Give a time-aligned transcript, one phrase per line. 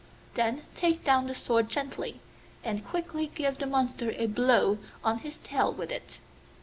[0.33, 2.21] Then take down the sword gently,
[2.63, 6.17] and quickly give the monster a blow on his tail with it.